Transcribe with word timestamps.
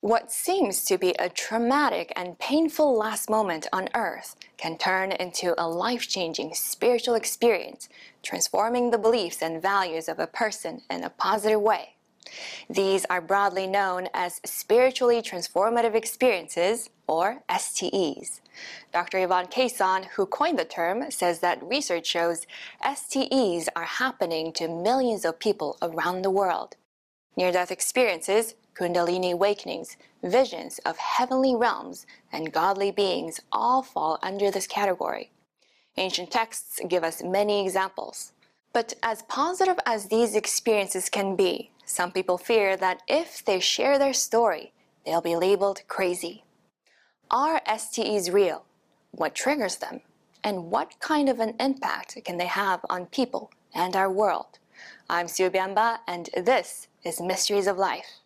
What 0.00 0.30
seems 0.30 0.84
to 0.84 0.96
be 0.96 1.10
a 1.18 1.28
traumatic 1.28 2.12
and 2.14 2.38
painful 2.38 2.96
last 2.96 3.28
moment 3.28 3.66
on 3.72 3.88
earth 3.96 4.36
can 4.56 4.78
turn 4.78 5.10
into 5.10 5.60
a 5.60 5.66
life 5.66 6.08
changing 6.08 6.54
spiritual 6.54 7.16
experience, 7.16 7.88
transforming 8.22 8.92
the 8.92 8.98
beliefs 8.98 9.42
and 9.42 9.60
values 9.60 10.08
of 10.08 10.20
a 10.20 10.28
person 10.28 10.82
in 10.88 11.02
a 11.02 11.10
positive 11.10 11.60
way. 11.60 11.96
These 12.70 13.06
are 13.06 13.20
broadly 13.20 13.66
known 13.66 14.08
as 14.14 14.40
spiritually 14.44 15.20
transformative 15.20 15.96
experiences, 15.96 16.90
or 17.08 17.42
STEs. 17.50 18.40
Dr. 18.92 19.18
Yvonne 19.18 19.46
Kason, 19.46 20.04
who 20.14 20.26
coined 20.26 20.60
the 20.60 20.64
term, 20.64 21.10
says 21.10 21.40
that 21.40 21.60
research 21.62 22.06
shows 22.06 22.46
STEs 22.84 23.68
are 23.74 23.84
happening 23.84 24.52
to 24.52 24.68
millions 24.68 25.24
of 25.24 25.40
people 25.40 25.76
around 25.82 26.22
the 26.22 26.30
world. 26.30 26.76
Near 27.36 27.50
death 27.50 27.70
experiences 27.70 28.54
Kundalini 28.78 29.32
awakenings, 29.32 29.96
visions 30.22 30.78
of 30.86 30.96
heavenly 30.98 31.56
realms, 31.56 32.06
and 32.30 32.52
godly 32.52 32.92
beings 32.92 33.40
all 33.50 33.82
fall 33.82 34.18
under 34.22 34.50
this 34.50 34.68
category. 34.68 35.32
Ancient 35.96 36.30
texts 36.30 36.80
give 36.86 37.02
us 37.02 37.22
many 37.22 37.64
examples. 37.64 38.32
But 38.72 38.94
as 39.02 39.22
positive 39.22 39.80
as 39.84 40.06
these 40.06 40.36
experiences 40.36 41.08
can 41.08 41.34
be, 41.34 41.70
some 41.84 42.12
people 42.12 42.38
fear 42.38 42.76
that 42.76 43.02
if 43.08 43.44
they 43.44 43.58
share 43.58 43.98
their 43.98 44.12
story, 44.12 44.72
they'll 45.04 45.20
be 45.20 45.34
labeled 45.34 45.82
crazy. 45.88 46.44
Are 47.30 47.60
STEs 47.66 48.30
real? 48.30 48.64
What 49.10 49.34
triggers 49.34 49.76
them? 49.76 50.02
And 50.44 50.70
what 50.70 51.00
kind 51.00 51.28
of 51.28 51.40
an 51.40 51.54
impact 51.58 52.16
can 52.24 52.36
they 52.36 52.46
have 52.46 52.80
on 52.88 53.06
people 53.06 53.50
and 53.74 53.96
our 53.96 54.10
world? 54.10 54.60
I'm 55.10 55.26
Sue 55.26 55.50
Biamba, 55.50 55.98
and 56.06 56.30
this 56.36 56.86
is 57.02 57.20
Mysteries 57.20 57.66
of 57.66 57.76
Life. 57.76 58.20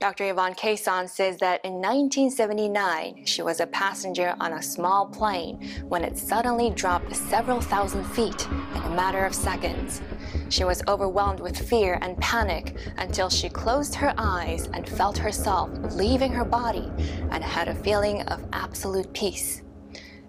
Dr. 0.00 0.30
Yvonne 0.30 0.54
Kason 0.54 1.06
says 1.06 1.36
that 1.40 1.62
in 1.62 1.74
1979, 1.74 3.26
she 3.26 3.42
was 3.42 3.60
a 3.60 3.66
passenger 3.66 4.34
on 4.40 4.54
a 4.54 4.62
small 4.62 5.04
plane 5.04 5.60
when 5.88 6.04
it 6.04 6.16
suddenly 6.16 6.70
dropped 6.70 7.14
several 7.14 7.60
thousand 7.60 8.04
feet 8.04 8.48
in 8.74 8.82
a 8.82 8.94
matter 8.96 9.26
of 9.26 9.34
seconds. 9.34 10.00
She 10.48 10.64
was 10.64 10.82
overwhelmed 10.88 11.40
with 11.40 11.68
fear 11.68 11.98
and 12.00 12.16
panic 12.16 12.78
until 12.96 13.28
she 13.28 13.50
closed 13.50 13.94
her 13.94 14.14
eyes 14.16 14.70
and 14.72 14.88
felt 14.88 15.18
herself 15.18 15.68
leaving 15.94 16.32
her 16.32 16.46
body 16.46 16.90
and 17.30 17.44
had 17.44 17.68
a 17.68 17.74
feeling 17.74 18.22
of 18.22 18.42
absolute 18.54 19.12
peace. 19.12 19.60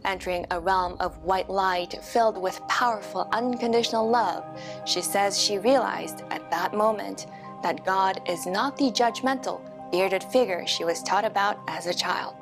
Entering 0.03 0.45
a 0.52 0.59
realm 0.59 0.97
of 1.00 1.17
white 1.19 1.50
light 1.50 1.97
filled 2.03 2.38
with 2.38 2.59
powerful 2.67 3.30
unconditional 3.31 4.09
love, 4.09 4.44
she 4.83 5.02
says 5.02 5.41
she 5.41 5.59
realized 5.59 6.23
at 6.30 6.52
that 6.52 6.73
moment 6.73 7.28
that 7.64 7.86
God 7.86 8.22
is 8.28 8.45
not 8.45 8.78
the 8.78 8.92
judgmental, 8.92 9.62
bearded 9.92 10.23
figure 10.23 10.66
she 10.66 10.84
was 10.84 11.04
taught 11.04 11.26
about 11.26 11.59
as 11.68 11.88
a 11.88 11.94
child. 11.94 12.36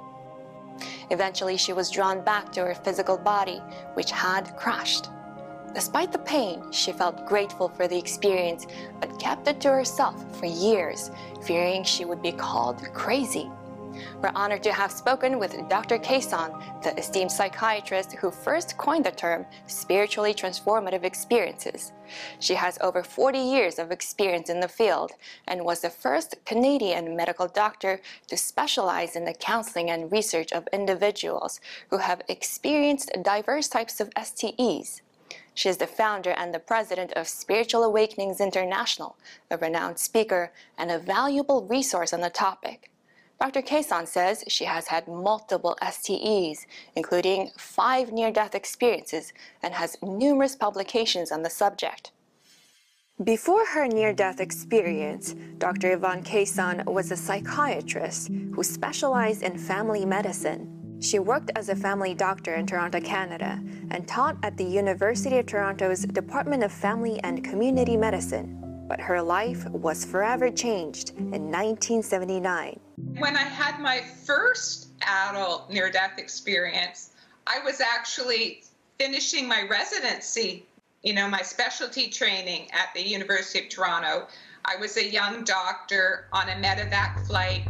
Eventually, 1.10 1.58
she 1.58 1.74
was 1.74 1.90
drawn 1.90 2.24
back 2.24 2.52
to 2.54 2.62
her 2.62 2.76
physical 2.76 3.18
body, 3.18 3.62
which 3.96 4.12
had 4.12 4.56
crashed. 4.56 5.10
Despite 5.74 6.12
the 6.12 6.20
pain, 6.20 6.72
she 6.72 6.92
felt 6.92 7.28
grateful 7.28 7.70
for 7.70 7.88
the 7.88 7.98
experience, 7.98 8.66
but 9.00 9.20
kept 9.20 9.48
it 9.48 9.62
to 9.62 9.70
herself 9.70 10.16
for 10.38 10.46
years, 10.46 11.12
fearing 11.44 11.84
she 11.84 12.06
would 12.06 12.22
be 12.22 12.32
called 12.32 12.82
crazy. 12.94 13.50
We're 14.22 14.32
honored 14.36 14.64
to 14.64 14.74
have 14.74 14.92
spoken 14.92 15.40
with 15.40 15.68
Dr. 15.70 15.98
Kason, 15.98 16.84
the 16.84 16.98
esteemed 16.98 17.32
psychiatrist 17.32 18.14
who 18.14 18.32
first 18.32 18.78
coined 18.78 19.06
the 19.06 19.12
term 19.12 19.46
spiritually 19.68 20.34
transformative 20.34 21.04
experiences. 21.04 21.92
She 22.40 22.56
has 22.56 22.78
over 22.82 23.04
40 23.04 23.40
years 23.40 23.80
of 23.80 23.92
experience 23.92 24.50
in 24.50 24.60
the 24.60 24.68
field 24.68 25.12
and 25.48 25.64
was 25.64 25.82
the 25.82 25.90
first 25.90 26.36
Canadian 26.46 27.16
medical 27.16 27.48
doctor 27.48 28.02
to 28.28 28.38
specialize 28.38 29.16
in 29.16 29.26
the 29.26 29.34
counseling 29.34 29.90
and 29.90 30.12
research 30.12 30.52
of 30.52 30.68
individuals 30.74 31.60
who 31.90 31.98
have 31.98 32.22
experienced 32.28 33.12
diverse 33.24 33.68
types 33.68 34.00
of 34.00 34.12
STEs. 34.22 35.02
She 35.54 35.70
is 35.70 35.78
the 35.78 35.88
founder 35.88 36.32
and 36.32 36.54
the 36.54 36.60
president 36.60 37.12
of 37.14 37.28
Spiritual 37.28 37.84
Awakenings 37.84 38.40
International, 38.40 39.18
a 39.52 39.58
renowned 39.58 40.00
speaker 40.00 40.54
and 40.78 40.90
a 40.90 41.00
valuable 41.00 41.66
resource 41.66 42.14
on 42.14 42.22
the 42.22 42.30
topic. 42.30 42.90
Dr. 43.40 43.62
Kason 43.62 44.06
says 44.06 44.44
she 44.50 44.66
has 44.66 44.88
had 44.88 45.08
multiple 45.08 45.78
STEs, 45.82 46.68
including 46.96 47.52
five 47.58 48.12
near 48.12 48.32
death 48.32 48.54
experiences, 48.54 49.32
and 49.64 49.74
has 49.74 49.98
numerous 50.02 50.58
publications 50.58 51.32
on 51.32 51.42
the 51.42 51.50
subject. 51.50 52.12
Before 53.24 53.66
her 53.66 53.88
near 53.88 54.12
death 54.12 54.42
experience, 54.42 55.36
Dr. 55.58 55.94
Yvonne 55.94 56.24
Caisson 56.24 56.84
was 56.86 57.12
a 57.12 57.18
psychiatrist 57.18 58.28
who 58.28 58.62
specialized 58.62 59.44
in 59.44 59.58
family 59.58 60.06
medicine. 60.06 61.00
She 61.02 61.20
worked 61.20 61.52
as 61.56 61.70
a 61.70 61.76
family 61.78 62.14
doctor 62.14 62.56
in 62.56 62.66
Toronto, 62.66 63.00
Canada, 63.00 63.64
and 63.92 64.06
taught 64.06 64.36
at 64.44 64.58
the 64.58 64.66
University 64.66 65.38
of 65.38 65.46
Toronto's 65.46 66.04
Department 66.04 66.64
of 66.64 66.74
Family 66.74 67.22
and 67.24 67.42
Community 67.42 67.96
Medicine. 67.96 68.86
But 68.90 69.00
her 69.00 69.22
life 69.22 69.66
was 69.70 70.04
forever 70.04 70.50
changed 70.50 71.12
in 71.12 71.52
1979 71.52 72.82
when 73.20 73.36
I 73.36 73.44
had 73.44 73.80
my 73.80 74.02
first 74.26 74.88
adult 75.02 75.70
near 75.70 75.92
death 75.92 76.18
experience, 76.18 77.12
I 77.46 77.60
was 77.60 77.82
actually 77.82 78.64
finishing 78.98 79.48
my 79.48 79.64
residency, 79.70 80.66
you 81.04 81.14
know, 81.14 81.28
my 81.28 81.42
specialty 81.42 82.10
training 82.10 82.70
at 82.72 82.94
the 82.94 83.06
University 83.08 83.66
of 83.66 83.70
Toronto. 83.70 84.28
I 84.66 84.76
was 84.78 84.98
a 84.98 85.06
young 85.06 85.44
doctor 85.44 86.26
on 86.34 86.50
a 86.50 86.54
medevac 86.54 87.20
flight, 87.26 87.64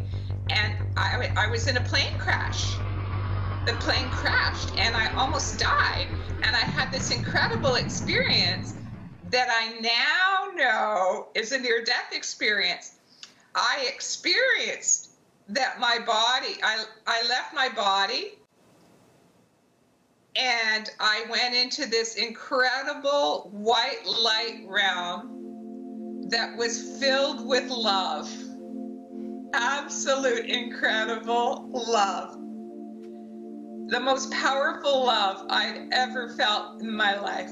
and 0.50 0.74
I, 0.98 1.30
I 1.38 1.48
was 1.48 1.68
in 1.68 1.78
a 1.78 1.82
plane 1.82 2.18
crash. 2.18 2.82
The 3.66 3.74
plane 3.74 4.10
crashed, 4.10 4.74
and 4.78 4.96
I 4.96 5.08
almost 5.16 5.60
died. 5.60 6.08
And 6.44 6.56
I 6.56 6.60
had 6.60 6.92
this 6.92 7.12
incredible 7.12 7.76
experience 7.76 8.76
that 9.30 9.48
I 9.50 9.80
now 9.80 10.56
know 10.56 11.28
is 11.36 11.52
a 11.52 11.60
near 11.60 11.84
death 11.84 12.12
experience. 12.14 12.96
I 13.56 13.88
experienced 13.94 15.09
that 15.50 15.80
my 15.80 16.00
body, 16.06 16.56
I, 16.64 16.84
I 17.08 17.28
left 17.28 17.54
my 17.54 17.70
body 17.70 18.34
and 20.36 20.90
I 21.00 21.26
went 21.30 21.56
into 21.56 21.88
this 21.88 22.16
incredible 22.16 23.50
white 23.52 24.06
light 24.06 24.64
realm 24.68 26.28
that 26.30 26.56
was 26.56 27.00
filled 27.00 27.48
with 27.48 27.70
love. 27.70 28.32
Absolute 29.54 30.46
incredible 30.46 31.70
love. 31.74 32.36
The 33.90 34.00
most 34.00 34.32
powerful 34.32 35.06
love 35.06 35.48
I'd 35.50 35.90
ever 35.92 36.30
felt 36.30 36.82
in 36.82 36.96
my 36.96 37.20
life. 37.20 37.50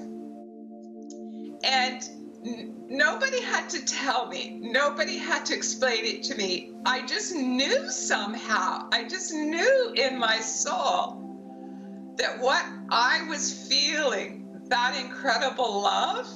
And 1.63 2.07
nobody 2.43 3.41
had 3.41 3.69
to 3.69 3.85
tell 3.85 4.27
me, 4.27 4.59
nobody 4.61 5.17
had 5.17 5.45
to 5.47 5.55
explain 5.55 6.05
it 6.05 6.23
to 6.23 6.35
me. 6.35 6.73
I 6.85 7.05
just 7.05 7.33
knew 7.35 7.89
somehow, 7.89 8.87
I 8.91 9.07
just 9.07 9.33
knew 9.33 9.93
in 9.95 10.17
my 10.17 10.39
soul 10.39 12.15
that 12.17 12.39
what 12.39 12.65
I 12.89 13.25
was 13.29 13.67
feeling, 13.67 14.61
that 14.69 14.97
incredible 14.99 15.81
love, 15.81 16.27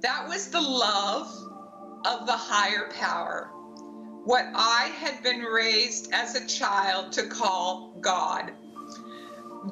that 0.00 0.26
was 0.28 0.48
the 0.48 0.60
love 0.60 1.28
of 2.04 2.26
the 2.26 2.32
higher 2.32 2.88
power. 2.90 3.48
What 4.24 4.46
I 4.54 4.92
had 4.98 5.22
been 5.22 5.40
raised 5.40 6.12
as 6.12 6.36
a 6.36 6.46
child 6.46 7.12
to 7.12 7.26
call 7.26 7.96
God. 8.00 8.52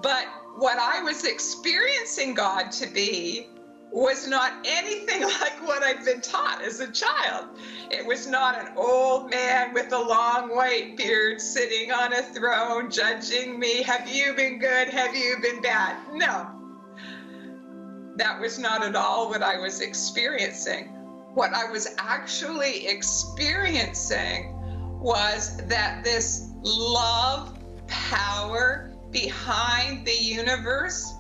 But 0.03 0.27
what 0.57 0.79
I 0.79 1.03
was 1.03 1.25
experiencing 1.25 2.35
God 2.35 2.73
to 2.73 2.87
be 2.89 3.49
was 3.93 4.27
not 4.27 4.53
anything 4.65 5.23
like 5.41 5.67
what 5.67 5.83
I'd 5.83 6.05
been 6.05 6.21
taught 6.21 6.63
as 6.63 6.81
a 6.81 6.91
child. 6.91 7.59
It 7.91 8.07
was 8.07 8.27
not 8.27 8.59
an 8.59 8.75
old 8.77 9.31
man 9.31 9.75
with 9.75 9.93
a 9.93 9.99
long 9.99 10.55
white 10.55 10.97
beard 10.97 11.41
sitting 11.41 11.91
on 11.91 12.13
a 12.13 12.23
throne 12.23 12.91
judging 12.91 13.59
me. 13.59 13.83
Have 13.83 14.09
you 14.09 14.35
been 14.35 14.59
good? 14.59 14.89
Have 14.89 15.15
you 15.15 15.39
been 15.43 15.61
bad? 15.61 15.97
No. 16.13 16.51
That 18.17 18.41
was 18.41 18.59
not 18.59 18.85
at 18.85 18.95
all 18.95 19.29
what 19.29 19.43
I 19.43 19.59
was 19.59 19.81
experiencing. 19.81 20.89
What 21.35 21.55
I 21.55 21.71
was 21.71 21.95
actually 21.99 22.87
experiencing 22.87 24.57
was 25.01 25.57
that 25.69 26.05
this 26.05 26.49
love 26.63 27.57
power 27.87 28.93
behind 29.11 30.07
the 30.07 30.15
universe 30.15 31.15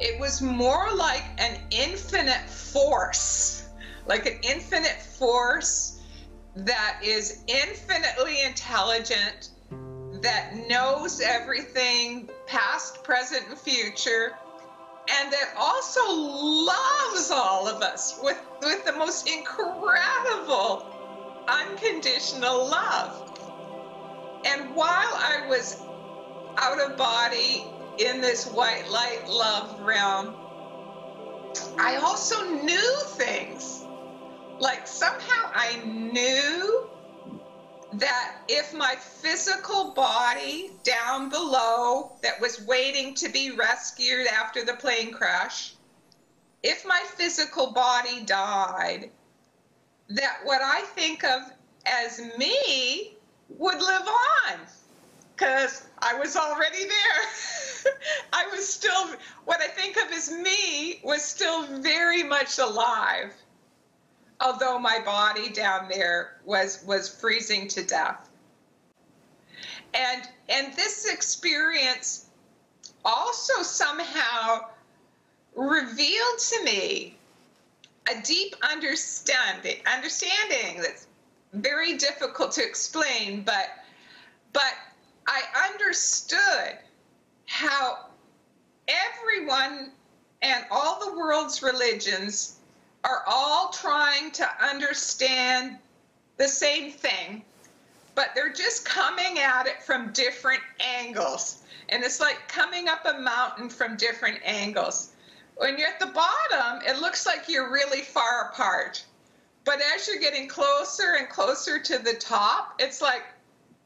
it 0.00 0.18
was 0.18 0.42
more 0.42 0.92
like 0.94 1.22
an 1.38 1.60
infinite 1.70 2.48
force, 2.48 3.68
like 4.06 4.26
an 4.26 4.38
infinite 4.42 5.00
force 5.00 6.00
that 6.56 7.00
is 7.02 7.42
infinitely 7.46 8.42
intelligent, 8.42 9.50
that 10.22 10.54
knows 10.68 11.20
everything, 11.20 12.28
past, 12.46 13.02
present, 13.04 13.46
and 13.48 13.58
future, 13.58 14.36
and 15.10 15.32
that 15.32 15.52
also 15.56 16.00
loves 16.12 17.30
all 17.30 17.68
of 17.68 17.82
us 17.82 18.18
with, 18.22 18.40
with 18.62 18.84
the 18.84 18.92
most 18.92 19.28
incredible 19.28 20.86
unconditional 21.46 22.66
love. 22.68 23.20
And 24.46 24.74
while 24.74 24.88
I 24.88 25.46
was 25.48 25.80
out 26.56 26.80
of 26.80 26.96
body 26.96 27.66
in 27.98 28.20
this 28.20 28.46
white 28.46 28.88
light 28.90 29.28
love 29.28 29.80
realm, 29.80 30.34
I 31.78 31.96
also 31.96 32.44
knew 32.50 33.00
things. 33.16 33.84
Like 34.58 34.86
somehow 34.86 35.50
I 35.52 35.82
knew 35.84 36.88
that 37.94 38.36
if 38.48 38.74
my 38.74 38.96
physical 38.96 39.92
body 39.92 40.70
down 40.82 41.28
below 41.28 42.12
that 42.22 42.40
was 42.40 42.60
waiting 42.66 43.14
to 43.14 43.28
be 43.28 43.52
rescued 43.52 44.26
after 44.26 44.64
the 44.64 44.74
plane 44.74 45.12
crash, 45.12 45.74
if 46.62 46.84
my 46.84 47.02
physical 47.16 47.72
body 47.72 48.22
died, 48.24 49.10
that 50.08 50.38
what 50.44 50.60
I 50.62 50.82
think 50.94 51.24
of 51.24 51.42
as 51.86 52.20
me 52.38 53.14
would 53.48 53.80
live 53.80 54.08
on 54.08 54.58
because 55.34 55.82
I 55.98 56.18
was 56.18 56.36
already 56.36 56.84
there. 56.84 57.92
I 58.32 58.46
was 58.52 58.66
still, 58.66 59.08
what 59.44 59.60
I 59.60 59.68
think 59.68 59.96
of 59.96 60.12
as 60.12 60.30
me 60.30 61.00
was 61.02 61.22
still 61.22 61.66
very 61.80 62.22
much 62.22 62.58
alive, 62.58 63.34
although 64.40 64.78
my 64.78 65.00
body 65.04 65.50
down 65.50 65.88
there 65.88 66.40
was, 66.44 66.82
was 66.86 67.08
freezing 67.08 67.68
to 67.68 67.84
death. 67.84 68.28
And, 69.92 70.22
and 70.48 70.74
this 70.74 71.06
experience 71.06 72.26
also 73.04 73.62
somehow 73.62 74.60
revealed 75.54 76.38
to 76.38 76.64
me 76.64 77.16
a 78.10 78.20
deep 78.22 78.54
understanding, 78.62 79.76
understanding 79.86 80.80
that's 80.82 81.06
very 81.52 81.96
difficult 81.96 82.52
to 82.52 82.64
explain, 82.64 83.42
but 83.42 83.68
but 84.52 84.72
I 85.26 85.42
understood 85.72 86.78
how 87.46 88.06
everyone 88.88 89.92
and 90.42 90.64
all 90.70 91.04
the 91.04 91.16
world's 91.16 91.62
religions 91.62 92.56
are 93.04 93.22
all 93.26 93.70
trying 93.70 94.30
to 94.32 94.48
understand 94.62 95.78
the 96.36 96.48
same 96.48 96.90
thing, 96.90 97.42
but 98.14 98.30
they're 98.34 98.52
just 98.52 98.84
coming 98.84 99.38
at 99.38 99.66
it 99.66 99.82
from 99.82 100.12
different 100.12 100.62
angles. 100.80 101.62
And 101.88 102.02
it's 102.02 102.20
like 102.20 102.48
coming 102.48 102.88
up 102.88 103.06
a 103.06 103.18
mountain 103.18 103.68
from 103.68 103.96
different 103.96 104.40
angles. 104.44 105.12
When 105.56 105.78
you're 105.78 105.88
at 105.88 106.00
the 106.00 106.06
bottom, 106.06 106.82
it 106.86 107.00
looks 107.00 107.26
like 107.26 107.48
you're 107.48 107.70
really 107.70 108.00
far 108.00 108.50
apart. 108.50 109.04
But 109.64 109.80
as 109.94 110.06
you're 110.06 110.18
getting 110.18 110.48
closer 110.48 111.14
and 111.18 111.28
closer 111.28 111.78
to 111.78 111.98
the 111.98 112.14
top, 112.14 112.74
it's 112.78 113.00
like, 113.00 113.22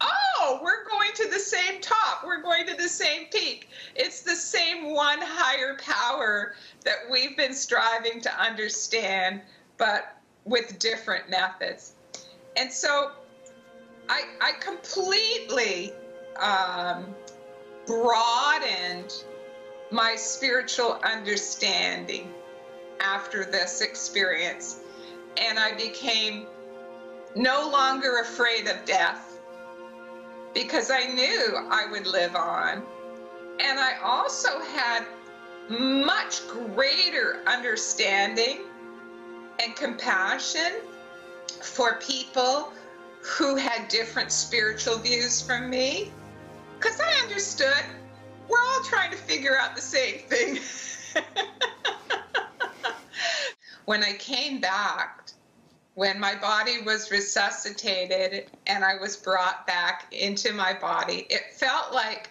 oh, 0.00 0.60
we're 0.62 0.88
going 0.88 1.10
to 1.14 1.28
the 1.28 1.38
same 1.38 1.80
top. 1.80 2.24
We're 2.24 2.42
going 2.42 2.66
to 2.66 2.74
the 2.74 2.88
same 2.88 3.26
peak. 3.26 3.68
It's 3.94 4.22
the 4.22 4.36
same 4.36 4.94
one 4.94 5.18
higher 5.20 5.76
power 5.76 6.54
that 6.84 6.98
we've 7.10 7.36
been 7.36 7.54
striving 7.54 8.20
to 8.22 8.40
understand, 8.40 9.40
but 9.76 10.16
with 10.44 10.78
different 10.78 11.28
methods. 11.28 11.92
And 12.56 12.72
so 12.72 13.12
I, 14.08 14.22
I 14.40 14.52
completely 14.60 15.92
um, 16.40 17.14
broadened 17.86 19.24
my 19.90 20.14
spiritual 20.16 20.98
understanding 21.04 22.32
after 23.00 23.44
this 23.44 23.80
experience. 23.80 24.80
And 25.36 25.58
I 25.58 25.76
became 25.76 26.46
no 27.36 27.68
longer 27.70 28.20
afraid 28.20 28.66
of 28.66 28.84
death 28.84 29.27
because 30.54 30.90
I 30.90 31.06
knew 31.06 31.56
I 31.70 31.86
would 31.90 32.06
live 32.06 32.34
on. 32.34 32.82
And 33.60 33.78
I 33.78 33.98
also 34.02 34.60
had 34.60 35.04
much 35.68 36.46
greater 36.48 37.42
understanding 37.46 38.60
and 39.62 39.74
compassion 39.76 40.80
for 41.60 41.98
people 42.00 42.72
who 43.22 43.56
had 43.56 43.88
different 43.88 44.32
spiritual 44.32 44.98
views 44.98 45.42
from 45.42 45.68
me 45.68 46.12
because 46.78 47.00
I 47.00 47.12
understood 47.22 47.84
we're 48.48 48.60
all 48.60 48.82
trying 48.84 49.10
to 49.10 49.16
figure 49.16 49.58
out 49.58 49.74
the 49.74 49.82
same 49.82 50.20
thing. 50.20 50.58
when 53.84 54.02
I 54.02 54.14
came 54.14 54.60
back, 54.60 55.17
when 55.98 56.20
my 56.20 56.36
body 56.36 56.80
was 56.82 57.10
resuscitated 57.10 58.48
and 58.68 58.84
I 58.84 58.94
was 58.98 59.16
brought 59.16 59.66
back 59.66 60.06
into 60.12 60.52
my 60.52 60.72
body, 60.72 61.26
it 61.28 61.52
felt 61.54 61.92
like 61.92 62.30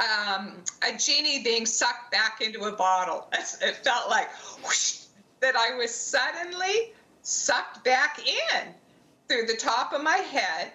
um, 0.00 0.54
a 0.82 0.96
genie 0.96 1.42
being 1.44 1.66
sucked 1.66 2.10
back 2.10 2.40
into 2.40 2.62
a 2.62 2.72
bottle. 2.72 3.28
It 3.60 3.76
felt 3.84 4.08
like 4.08 4.30
whoosh, 4.64 5.00
that 5.40 5.56
I 5.56 5.76
was 5.76 5.94
suddenly 5.94 6.94
sucked 7.20 7.84
back 7.84 8.18
in 8.26 8.72
through 9.28 9.44
the 9.44 9.58
top 9.58 9.92
of 9.92 10.02
my 10.02 10.16
head 10.16 10.72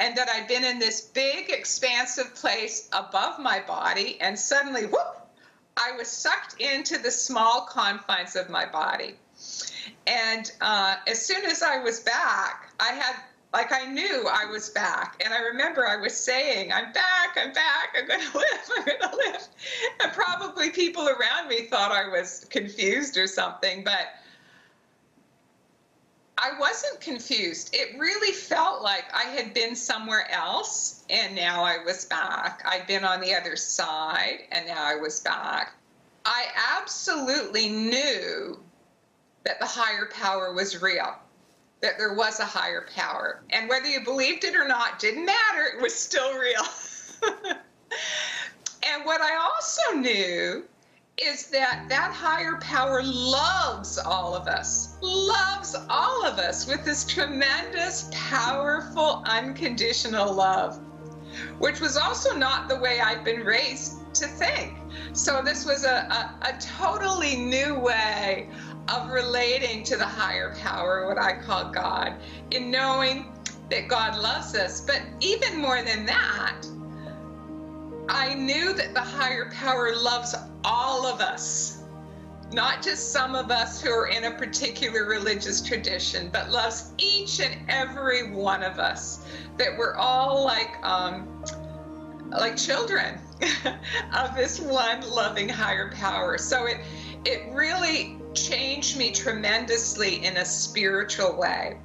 and 0.00 0.16
that 0.16 0.28
I'd 0.28 0.48
been 0.48 0.64
in 0.64 0.80
this 0.80 1.00
big, 1.00 1.50
expansive 1.50 2.34
place 2.34 2.88
above 2.92 3.38
my 3.38 3.60
body, 3.60 4.20
and 4.20 4.36
suddenly, 4.36 4.86
whoop, 4.86 5.28
I 5.76 5.92
was 5.96 6.08
sucked 6.08 6.60
into 6.60 6.98
the 6.98 7.12
small 7.12 7.68
confines 7.70 8.34
of 8.34 8.50
my 8.50 8.66
body. 8.66 9.14
And 10.06 10.50
uh, 10.60 10.96
as 11.06 11.24
soon 11.24 11.44
as 11.44 11.62
I 11.62 11.78
was 11.78 12.00
back, 12.00 12.72
I 12.80 12.92
had, 12.92 13.16
like, 13.52 13.72
I 13.72 13.86
knew 13.86 14.28
I 14.30 14.50
was 14.50 14.70
back. 14.70 15.22
And 15.24 15.32
I 15.32 15.38
remember 15.38 15.86
I 15.86 15.96
was 15.96 16.16
saying, 16.16 16.72
I'm 16.72 16.92
back, 16.92 17.36
I'm 17.36 17.52
back, 17.52 17.96
I'm 17.96 18.08
going 18.08 18.20
to 18.32 18.38
live, 18.38 18.70
I'm 18.76 18.84
going 18.84 19.00
to 19.00 19.16
live. 19.16 19.48
And 20.02 20.12
probably 20.12 20.70
people 20.70 21.08
around 21.08 21.48
me 21.48 21.66
thought 21.66 21.92
I 21.92 22.08
was 22.08 22.46
confused 22.50 23.16
or 23.16 23.26
something, 23.26 23.84
but 23.84 24.08
I 26.42 26.58
wasn't 26.58 27.00
confused. 27.00 27.70
It 27.72 27.96
really 28.00 28.32
felt 28.32 28.82
like 28.82 29.04
I 29.14 29.24
had 29.24 29.54
been 29.54 29.76
somewhere 29.76 30.28
else 30.28 31.04
and 31.08 31.36
now 31.36 31.62
I 31.62 31.78
was 31.84 32.04
back. 32.06 32.62
I'd 32.64 32.88
been 32.88 33.04
on 33.04 33.20
the 33.20 33.32
other 33.32 33.54
side 33.54 34.40
and 34.50 34.66
now 34.66 34.82
I 34.82 34.96
was 34.96 35.20
back. 35.20 35.74
I 36.24 36.46
absolutely 36.80 37.68
knew 37.68 38.58
that 39.44 39.58
the 39.58 39.66
higher 39.66 40.08
power 40.12 40.52
was 40.52 40.80
real, 40.80 41.14
that 41.80 41.98
there 41.98 42.14
was 42.14 42.40
a 42.40 42.44
higher 42.44 42.86
power. 42.94 43.42
And 43.50 43.68
whether 43.68 43.88
you 43.88 44.04
believed 44.04 44.44
it 44.44 44.54
or 44.54 44.66
not 44.66 44.98
didn't 44.98 45.26
matter, 45.26 45.64
it 45.76 45.82
was 45.82 45.94
still 45.94 46.36
real. 46.38 46.62
and 48.92 49.04
what 49.04 49.20
I 49.20 49.36
also 49.36 49.98
knew 49.98 50.64
is 51.20 51.48
that 51.48 51.84
that 51.88 52.12
higher 52.12 52.56
power 52.60 53.02
loves 53.02 53.98
all 53.98 54.34
of 54.34 54.48
us, 54.48 54.96
loves 55.02 55.76
all 55.90 56.24
of 56.24 56.38
us 56.38 56.66
with 56.66 56.84
this 56.84 57.04
tremendous, 57.04 58.08
powerful, 58.12 59.22
unconditional 59.26 60.32
love, 60.32 60.80
which 61.58 61.80
was 61.80 61.96
also 61.96 62.34
not 62.34 62.68
the 62.68 62.76
way 62.76 63.00
I'd 63.00 63.24
been 63.24 63.44
raised 63.44 64.14
to 64.14 64.26
think. 64.26 64.78
So 65.12 65.42
this 65.42 65.64
was 65.64 65.84
a, 65.84 66.06
a, 66.42 66.48
a 66.48 66.60
totally 66.60 67.36
new 67.36 67.78
way 67.78 68.48
of 68.88 69.10
relating 69.10 69.84
to 69.84 69.96
the 69.96 70.04
higher 70.04 70.54
power, 70.56 71.06
what 71.08 71.18
I 71.18 71.40
call 71.40 71.70
God, 71.70 72.14
in 72.50 72.70
knowing 72.70 73.32
that 73.70 73.88
God 73.88 74.20
loves 74.20 74.54
us. 74.54 74.80
But 74.80 75.02
even 75.20 75.60
more 75.60 75.82
than 75.82 76.04
that, 76.06 76.66
I 78.08 78.34
knew 78.34 78.72
that 78.74 78.94
the 78.94 79.00
higher 79.00 79.50
power 79.50 79.94
loves 79.94 80.34
all 80.64 81.06
of 81.06 81.20
us, 81.20 81.82
not 82.52 82.82
just 82.82 83.12
some 83.12 83.34
of 83.34 83.50
us 83.50 83.80
who 83.80 83.90
are 83.90 84.08
in 84.08 84.24
a 84.24 84.30
particular 84.32 85.06
religious 85.06 85.62
tradition, 85.62 86.28
but 86.32 86.50
loves 86.50 86.92
each 86.98 87.40
and 87.40 87.56
every 87.68 88.30
one 88.30 88.62
of 88.62 88.78
us. 88.78 89.24
That 89.56 89.76
we're 89.78 89.94
all 89.94 90.44
like 90.44 90.76
um, 90.82 91.42
like 92.30 92.56
children 92.56 93.18
of 94.14 94.34
this 94.36 94.60
one 94.60 95.08
loving 95.10 95.48
higher 95.48 95.90
power. 95.92 96.36
So 96.36 96.66
it 96.66 96.78
it 97.24 97.52
really 97.54 98.18
changed 98.34 98.96
me 98.96 99.12
tremendously 99.12 100.24
in 100.24 100.36
a 100.38 100.44
spiritual 100.44 101.36
way. 101.36 101.78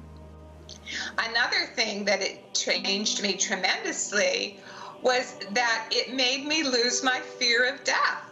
Another 1.18 1.66
thing 1.74 2.04
that 2.04 2.22
it 2.22 2.54
changed 2.54 3.22
me 3.22 3.34
tremendously 3.34 4.58
was 5.02 5.36
that 5.52 5.88
it 5.90 6.14
made 6.14 6.46
me 6.46 6.62
lose 6.62 7.02
my 7.02 7.20
fear 7.20 7.72
of 7.72 7.84
death. 7.84 8.24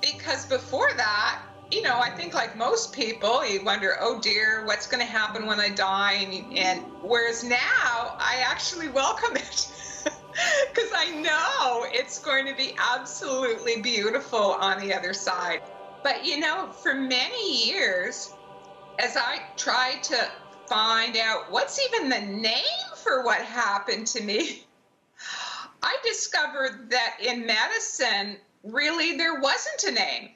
Because 0.00 0.46
before 0.46 0.92
that, 0.96 1.42
you 1.70 1.82
know, 1.82 1.98
I 1.98 2.10
think 2.10 2.34
like 2.34 2.56
most 2.56 2.92
people, 2.92 3.44
you 3.44 3.64
wonder, 3.64 3.96
oh 4.00 4.20
dear, 4.20 4.64
what's 4.66 4.86
going 4.86 5.04
to 5.04 5.10
happen 5.10 5.46
when 5.46 5.58
I 5.58 5.68
die? 5.70 6.12
And, 6.12 6.56
and 6.56 6.82
whereas 7.02 7.42
now, 7.42 7.58
I 8.18 8.42
actually 8.44 8.88
welcome 8.88 9.36
it. 9.36 9.68
because 10.72 10.90
I 10.94 11.10
know 11.10 11.86
it's 11.90 12.18
going 12.18 12.46
to 12.46 12.54
be 12.54 12.76
absolutely 12.78 13.80
beautiful 13.80 14.52
on 14.52 14.80
the 14.80 14.94
other 14.94 15.12
side. 15.12 15.60
But 16.06 16.24
you 16.24 16.38
know, 16.38 16.70
for 16.70 16.94
many 16.94 17.66
years, 17.66 18.32
as 19.00 19.16
I 19.16 19.40
tried 19.56 20.04
to 20.04 20.30
find 20.68 21.16
out 21.16 21.50
what's 21.50 21.80
even 21.80 22.08
the 22.08 22.20
name 22.20 22.62
for 22.94 23.24
what 23.24 23.40
happened 23.40 24.06
to 24.06 24.22
me, 24.22 24.62
I 25.82 25.96
discovered 26.04 26.90
that 26.90 27.16
in 27.20 27.44
medicine, 27.44 28.36
really 28.62 29.16
there 29.16 29.40
wasn't 29.40 29.82
a 29.88 29.90
name. 29.90 30.30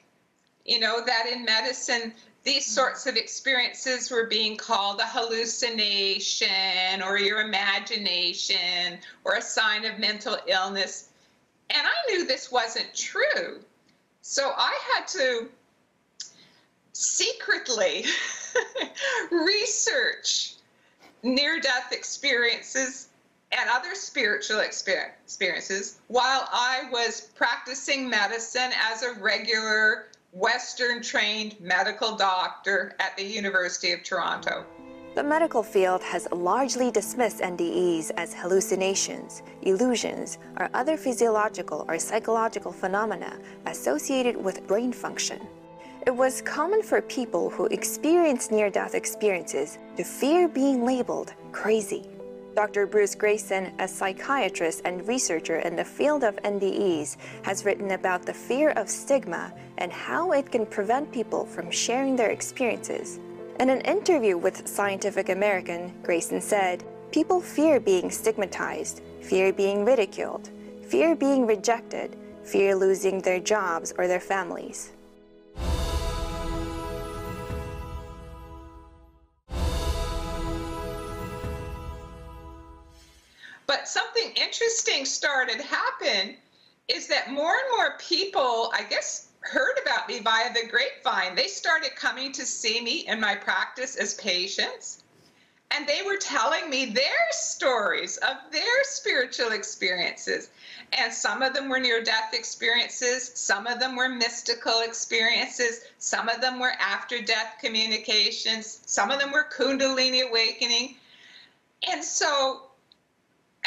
You 0.65 0.81
know, 0.81 1.05
that 1.05 1.27
in 1.27 1.45
medicine, 1.45 2.15
these 2.43 2.65
mm-hmm. 2.65 2.73
sorts 2.73 3.07
of 3.07 3.15
experiences 3.15 4.11
were 4.11 4.27
being 4.27 4.57
called 4.57 4.99
a 4.99 5.07
hallucination 5.07 7.01
or 7.01 7.17
your 7.17 7.39
imagination 7.39 8.97
or 9.23 9.35
a 9.35 9.41
sign 9.41 9.85
of 9.85 9.99
mental 9.99 10.37
illness. 10.47 11.11
And 11.69 11.87
I 11.87 12.11
knew 12.11 12.27
this 12.27 12.51
wasn't 12.51 12.93
true. 12.93 13.63
So 14.21 14.51
I 14.57 14.77
had 14.93 15.07
to 15.07 15.49
secretly 16.93 18.05
research 19.31 20.55
near 21.23 21.59
death 21.59 21.91
experiences 21.91 23.09
and 23.51 23.69
other 23.69 23.95
spiritual 23.95 24.59
experiences 24.59 25.99
while 26.07 26.47
I 26.51 26.83
was 26.91 27.29
practicing 27.35 28.09
medicine 28.09 28.71
as 28.91 29.03
a 29.03 29.13
regular 29.19 30.07
Western 30.31 31.01
trained 31.01 31.59
medical 31.59 32.15
doctor 32.15 32.95
at 32.99 33.15
the 33.17 33.23
University 33.23 33.91
of 33.91 34.03
Toronto. 34.03 34.65
The 35.13 35.23
medical 35.23 35.61
field 35.61 36.01
has 36.03 36.25
largely 36.31 36.89
dismissed 36.89 37.39
NDEs 37.39 38.11
as 38.15 38.33
hallucinations, 38.33 39.43
illusions, 39.61 40.37
or 40.57 40.69
other 40.73 40.95
physiological 40.95 41.83
or 41.89 41.99
psychological 41.99 42.71
phenomena 42.71 43.37
associated 43.65 44.37
with 44.37 44.65
brain 44.67 44.93
function. 44.93 45.45
It 46.07 46.15
was 46.15 46.41
common 46.41 46.81
for 46.81 46.99
people 46.99 47.51
who 47.51 47.67
experienced 47.67 48.51
near 48.51 48.71
death 48.71 48.95
experiences 48.95 49.77
to 49.97 50.03
fear 50.03 50.47
being 50.47 50.83
labeled 50.83 51.35
crazy. 51.51 52.09
Dr. 52.55 52.87
Bruce 52.87 53.15
Greyson, 53.15 53.71
a 53.79 53.87
psychiatrist 53.87 54.81
and 54.83 55.07
researcher 55.07 55.59
in 55.59 55.75
the 55.75 55.85
field 55.85 56.23
of 56.23 56.37
NDEs, 56.37 57.17
has 57.43 57.65
written 57.65 57.91
about 57.91 58.25
the 58.25 58.33
fear 58.33 58.71
of 58.71 58.89
stigma 58.89 59.53
and 59.77 59.91
how 59.91 60.31
it 60.31 60.51
can 60.51 60.65
prevent 60.65 61.11
people 61.11 61.45
from 61.45 61.69
sharing 61.69 62.15
their 62.15 62.31
experiences. 62.31 63.19
In 63.59 63.69
an 63.69 63.81
interview 63.81 64.37
with 64.37 64.67
Scientific 64.67 65.29
American, 65.29 65.93
Greyson 66.01 66.41
said, 66.41 66.83
People 67.11 67.39
fear 67.39 67.79
being 67.79 68.09
stigmatized, 68.09 69.03
fear 69.21 69.53
being 69.53 69.85
ridiculed, 69.85 70.49
fear 70.81 71.15
being 71.15 71.45
rejected, 71.45 72.17
fear 72.43 72.73
losing 72.73 73.21
their 73.21 73.39
jobs 73.39 73.93
or 73.99 74.07
their 74.07 74.19
families. 74.19 74.93
But 83.71 83.87
something 83.87 84.33
interesting 84.33 85.05
started 85.05 85.61
happen 85.61 86.35
is 86.89 87.07
that 87.07 87.31
more 87.31 87.55
and 87.55 87.77
more 87.77 87.97
people, 87.99 88.69
I 88.75 88.83
guess, 88.83 89.29
heard 89.39 89.79
about 89.81 90.09
me 90.09 90.19
via 90.19 90.53
the 90.53 90.67
grapevine. 90.69 91.35
They 91.35 91.47
started 91.47 91.95
coming 91.95 92.33
to 92.33 92.45
see 92.45 92.81
me 92.81 93.07
in 93.07 93.21
my 93.21 93.33
practice 93.33 93.95
as 93.95 94.15
patients. 94.15 95.03
And 95.71 95.87
they 95.87 96.01
were 96.05 96.17
telling 96.17 96.69
me 96.69 96.87
their 96.87 97.27
stories 97.29 98.17
of 98.17 98.35
their 98.51 98.83
spiritual 98.83 99.53
experiences. 99.53 100.49
And 100.91 101.13
some 101.13 101.41
of 101.41 101.53
them 101.53 101.69
were 101.69 101.79
near 101.79 102.03
death 102.03 102.33
experiences, 102.33 103.31
some 103.35 103.67
of 103.67 103.79
them 103.79 103.95
were 103.95 104.09
mystical 104.09 104.81
experiences, 104.81 105.79
some 105.97 106.27
of 106.27 106.41
them 106.41 106.59
were 106.59 106.73
after 106.77 107.21
death 107.21 107.55
communications, 107.61 108.81
some 108.85 109.11
of 109.11 109.19
them 109.21 109.31
were 109.31 109.47
Kundalini 109.49 110.27
awakening. 110.27 110.97
And 111.89 112.03
so 112.03 112.63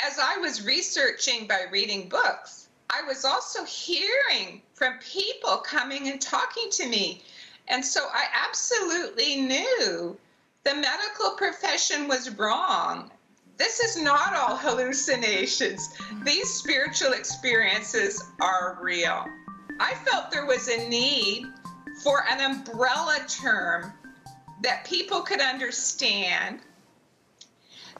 as 0.02 0.18
I 0.18 0.38
was 0.38 0.64
researching 0.64 1.46
by 1.46 1.62
reading 1.70 2.08
books, 2.08 2.68
I 2.90 3.02
was 3.02 3.24
also 3.24 3.64
hearing 3.64 4.62
from 4.74 4.98
people 4.98 5.58
coming 5.58 6.08
and 6.08 6.20
talking 6.20 6.70
to 6.72 6.86
me. 6.86 7.22
And 7.68 7.84
so 7.84 8.00
I 8.12 8.26
absolutely 8.46 9.40
knew 9.40 10.16
the 10.64 10.74
medical 10.74 11.30
profession 11.36 12.08
was 12.08 12.30
wrong. 12.38 13.10
This 13.56 13.80
is 13.80 14.02
not 14.02 14.34
all 14.34 14.56
hallucinations. 14.56 15.96
These 16.24 16.52
spiritual 16.52 17.12
experiences 17.12 18.22
are 18.40 18.78
real. 18.80 19.26
I 19.80 19.94
felt 20.04 20.30
there 20.30 20.46
was 20.46 20.68
a 20.68 20.88
need 20.88 21.46
for 22.02 22.24
an 22.28 22.40
umbrella 22.40 23.18
term 23.28 23.92
that 24.62 24.84
people 24.84 25.20
could 25.20 25.40
understand 25.40 26.60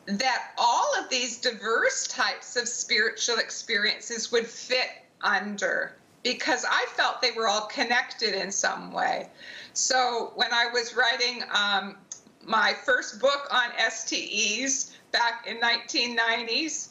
that 0.06 0.52
all 0.58 0.92
of 0.98 1.08
these 1.08 1.38
diverse 1.38 2.06
types 2.06 2.56
of 2.56 2.68
spiritual 2.68 3.38
experiences 3.38 4.30
would 4.30 4.46
fit 4.46 4.90
under 5.22 5.96
because 6.22 6.64
I 6.68 6.86
felt 6.96 7.20
they 7.20 7.32
were 7.32 7.48
all 7.48 7.66
connected 7.66 8.34
in 8.34 8.50
some 8.50 8.92
way. 8.92 9.28
So 9.74 10.32
when 10.36 10.52
I 10.52 10.66
was 10.66 10.96
writing 10.96 11.42
um, 11.52 11.96
my 12.42 12.74
first 12.84 13.20
book 13.20 13.46
on 13.50 13.70
STEs 13.90 14.92
back 15.12 15.46
in 15.46 15.58
1990s, 15.58 16.88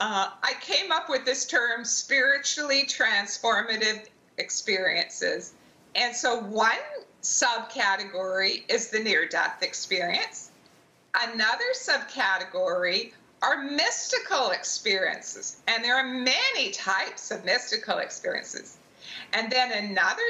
uh, 0.00 0.30
I 0.42 0.54
came 0.60 0.92
up 0.92 1.08
with 1.08 1.24
this 1.24 1.44
term 1.46 1.84
spiritually 1.84 2.84
transformative 2.84 4.06
experiences. 4.38 5.54
And 5.96 6.14
so 6.14 6.40
one 6.40 6.78
subcategory 7.22 8.62
is 8.68 8.90
the 8.90 9.00
near 9.00 9.26
death 9.26 9.62
experience. 9.62 10.47
Another 11.14 11.72
subcategory 11.74 13.12
are 13.42 13.62
mystical 13.62 14.50
experiences, 14.50 15.58
and 15.66 15.84
there 15.84 15.96
are 15.96 16.06
many 16.06 16.70
types 16.70 17.30
of 17.30 17.44
mystical 17.44 17.98
experiences. 17.98 18.76
And 19.32 19.50
then 19.50 19.72
another 19.72 20.22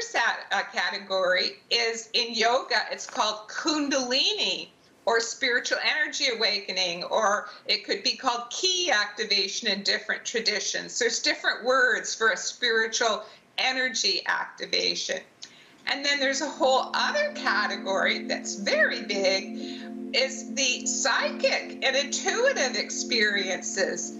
uh, 0.51 0.61
category 0.71 1.57
is 1.69 2.09
in 2.13 2.33
yoga, 2.33 2.85
it's 2.91 3.05
called 3.05 3.49
Kundalini 3.49 4.69
or 5.05 5.19
spiritual 5.19 5.79
energy 5.83 6.27
awakening, 6.35 7.03
or 7.05 7.49
it 7.65 7.83
could 7.85 8.03
be 8.03 8.15
called 8.15 8.49
ki 8.51 8.91
activation 8.91 9.67
in 9.67 9.83
different 9.83 10.23
traditions. 10.23 10.99
There's 10.99 11.19
different 11.19 11.63
words 11.65 12.13
for 12.13 12.29
a 12.29 12.37
spiritual 12.37 13.23
energy 13.57 14.21
activation. 14.27 15.19
And 15.87 16.05
then 16.05 16.19
there's 16.19 16.41
a 16.41 16.49
whole 16.49 16.91
other 16.93 17.33
category 17.33 18.27
that's 18.27 18.55
very 18.55 19.01
big, 19.01 19.88
is 20.13 20.53
the 20.53 20.85
psychic 20.85 21.79
and 21.83 21.95
intuitive 21.95 22.75
experiences, 22.75 24.13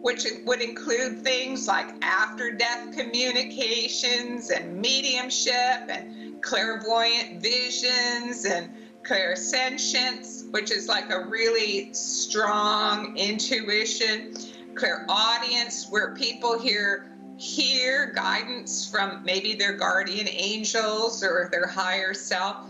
which 0.00 0.26
would 0.44 0.60
include 0.60 1.22
things 1.22 1.66
like 1.66 1.94
after 2.02 2.50
death 2.50 2.92
communications 2.96 4.50
and 4.50 4.80
mediumship 4.80 5.88
and 5.88 6.42
clairvoyant 6.42 7.40
visions 7.40 8.44
and 8.44 8.70
clairsentience, 9.02 10.50
which 10.50 10.70
is 10.70 10.88
like 10.88 11.10
a 11.10 11.24
really 11.26 11.92
strong 11.92 13.16
intuition, 13.16 14.34
clairaudience, 14.74 15.88
where 15.88 16.14
people 16.14 16.58
hear 16.58 17.08
hear 17.38 18.12
guidance 18.14 18.88
from 18.88 19.24
maybe 19.24 19.54
their 19.54 19.72
guardian 19.72 20.28
angels 20.28 21.24
or 21.24 21.48
their 21.50 21.66
higher 21.66 22.14
self 22.14 22.68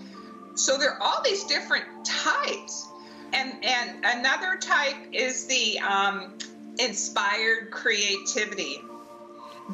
so 0.54 0.78
there 0.78 0.92
are 0.92 1.02
all 1.02 1.22
these 1.24 1.44
different 1.44 1.84
types. 2.04 2.88
And, 3.32 3.64
and 3.64 4.04
another 4.04 4.58
type 4.58 4.96
is 5.12 5.46
the 5.46 5.78
um, 5.80 6.36
inspired 6.78 7.70
creativity 7.70 8.78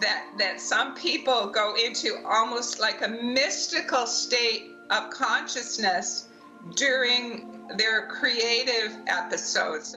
that, 0.01 0.27
that 0.39 0.61
some 0.61 0.95
people 0.95 1.49
go 1.49 1.75
into 1.75 2.23
almost 2.25 2.81
like 2.81 3.03
a 3.03 3.09
mystical 3.09 4.07
state 4.07 4.71
of 4.91 5.11
consciousness 5.11 6.29
during 6.77 7.67
their 7.77 8.07
creative 8.07 8.97
episodes. 9.07 9.97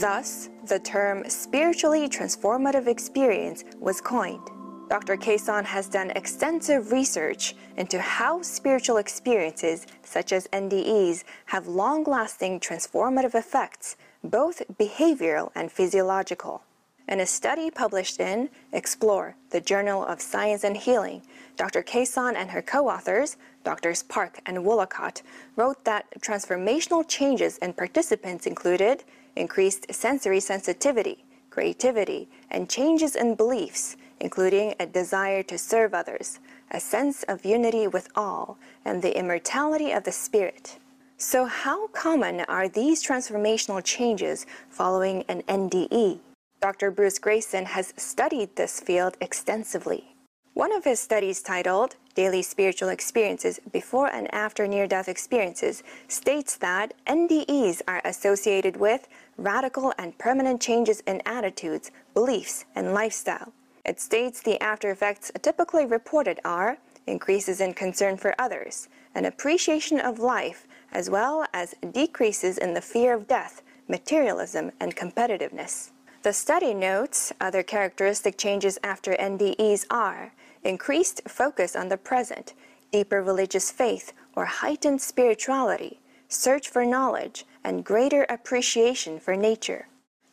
Thus, 0.00 0.50
the 0.66 0.80
term 0.80 1.28
spiritually 1.28 2.08
transformative 2.08 2.88
experience 2.88 3.64
was 3.78 4.00
coined. 4.00 4.50
Dr. 4.88 5.16
Kason 5.16 5.64
has 5.64 5.88
done 5.88 6.10
extensive 6.10 6.92
research 6.92 7.56
into 7.76 8.00
how 8.00 8.40
spiritual 8.42 8.98
experiences, 8.98 9.84
such 10.02 10.32
as 10.32 10.46
NDEs, 10.48 11.24
have 11.46 11.66
long 11.66 12.04
lasting 12.04 12.60
transformative 12.60 13.34
effects, 13.34 13.96
both 14.22 14.62
behavioral 14.78 15.50
and 15.56 15.72
physiological. 15.72 16.62
In 17.08 17.20
a 17.20 17.26
study 17.26 17.68
published 17.68 18.20
in 18.20 18.48
Explore, 18.72 19.34
the 19.50 19.60
Journal 19.60 20.04
of 20.04 20.20
Science 20.20 20.62
and 20.62 20.76
Healing, 20.76 21.22
Dr. 21.56 21.82
Kason 21.82 22.34
and 22.36 22.50
her 22.50 22.62
co 22.62 22.88
authors, 22.88 23.36
Drs. 23.64 24.04
Park 24.04 24.40
and 24.46 24.58
Woollacott, 24.58 25.22
wrote 25.56 25.84
that 25.84 26.06
transformational 26.20 27.06
changes 27.08 27.58
in 27.58 27.72
participants 27.72 28.46
included 28.46 29.02
increased 29.34 29.92
sensory 29.92 30.40
sensitivity, 30.40 31.24
creativity, 31.50 32.28
and 32.50 32.68
changes 32.68 33.16
in 33.16 33.34
beliefs, 33.34 33.96
including 34.20 34.74
a 34.78 34.86
desire 34.86 35.42
to 35.44 35.58
serve 35.58 35.94
others, 35.94 36.40
a 36.70 36.80
sense 36.80 37.22
of 37.24 37.44
unity 37.44 37.86
with 37.86 38.08
all, 38.14 38.58
and 38.84 39.02
the 39.02 39.18
immortality 39.18 39.92
of 39.92 40.04
the 40.04 40.12
spirit. 40.12 40.78
So, 41.18 41.46
how 41.46 41.88
common 41.88 42.40
are 42.40 42.68
these 42.68 43.02
transformational 43.02 43.82
changes 43.82 44.44
following 44.68 45.24
an 45.28 45.42
NDE? 45.42 46.20
Dr. 46.60 46.90
Bruce 46.90 47.18
Greyson 47.18 47.64
has 47.64 47.94
studied 47.96 48.56
this 48.56 48.80
field 48.80 49.16
extensively. 49.20 50.16
One 50.56 50.72
of 50.72 50.84
his 50.84 51.00
studies, 51.00 51.42
titled 51.42 51.96
Daily 52.14 52.40
Spiritual 52.40 52.88
Experiences 52.88 53.60
Before 53.72 54.08
and 54.08 54.32
After 54.34 54.66
Near 54.66 54.86
Death 54.86 55.06
Experiences, 55.06 55.82
states 56.08 56.56
that 56.56 56.94
NDEs 57.06 57.82
are 57.86 58.00
associated 58.06 58.78
with 58.78 59.06
radical 59.36 59.92
and 59.98 60.16
permanent 60.16 60.62
changes 60.62 61.00
in 61.00 61.20
attitudes, 61.26 61.90
beliefs, 62.14 62.64
and 62.74 62.94
lifestyle. 62.94 63.52
It 63.86 64.00
states 64.00 64.42
the 64.42 64.60
after 64.60 64.90
effects 64.90 65.30
typically 65.40 65.86
reported 65.86 66.40
are 66.44 66.78
increases 67.06 67.60
in 67.60 67.72
concern 67.72 68.16
for 68.16 68.34
others, 68.36 68.88
an 69.14 69.24
appreciation 69.24 70.00
of 70.00 70.18
life, 70.18 70.66
as 70.90 71.08
well 71.08 71.46
as 71.54 71.76
decreases 71.92 72.58
in 72.58 72.74
the 72.74 72.80
fear 72.80 73.14
of 73.14 73.28
death, 73.28 73.62
materialism, 73.86 74.72
and 74.80 74.96
competitiveness. 74.96 75.92
The 76.22 76.32
study 76.32 76.74
notes 76.74 77.32
other 77.40 77.62
characteristic 77.62 78.36
changes 78.36 78.76
after 78.82 79.14
NDEs 79.14 79.86
are 79.88 80.32
increased 80.64 81.22
focus 81.28 81.76
on 81.76 81.88
the 81.88 81.96
present, 81.96 82.54
deeper 82.90 83.22
religious 83.22 83.70
faith 83.70 84.12
or 84.34 84.46
heightened 84.46 85.00
spirituality, 85.00 86.00
search 86.28 86.68
for 86.68 86.84
knowledge, 86.84 87.44
and 87.62 87.84
greater 87.84 88.26
appreciation 88.28 89.20
for 89.20 89.36
nature. 89.36 89.86